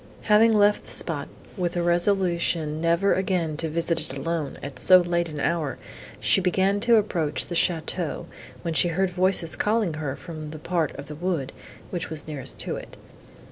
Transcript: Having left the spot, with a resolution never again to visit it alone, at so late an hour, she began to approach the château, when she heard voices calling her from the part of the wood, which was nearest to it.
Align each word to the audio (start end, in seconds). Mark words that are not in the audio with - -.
Having 0.23 0.53
left 0.55 0.85
the 0.85 0.89
spot, 0.91 1.27
with 1.55 1.75
a 1.75 1.83
resolution 1.83 2.81
never 2.81 3.13
again 3.13 3.55
to 3.57 3.69
visit 3.69 3.99
it 3.99 4.17
alone, 4.17 4.57
at 4.63 4.79
so 4.79 4.97
late 4.97 5.29
an 5.29 5.39
hour, 5.39 5.77
she 6.19 6.41
began 6.41 6.79
to 6.79 6.95
approach 6.95 7.45
the 7.45 7.53
château, 7.53 8.25
when 8.63 8.73
she 8.73 8.87
heard 8.87 9.11
voices 9.11 9.55
calling 9.55 9.93
her 9.93 10.15
from 10.15 10.49
the 10.49 10.57
part 10.57 10.89
of 10.97 11.05
the 11.05 11.13
wood, 11.13 11.51
which 11.91 12.09
was 12.09 12.27
nearest 12.27 12.57
to 12.61 12.77
it. 12.77 12.97